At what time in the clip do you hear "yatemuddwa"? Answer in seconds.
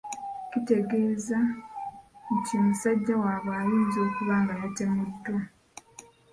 4.61-5.39